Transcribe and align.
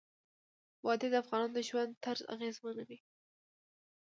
وادي 0.85 1.07
د 1.11 1.15
افغانانو 1.23 1.53
د 1.55 1.59
ژوند 1.69 1.99
طرز 2.03 2.21
اغېزمنوي. 2.33 2.99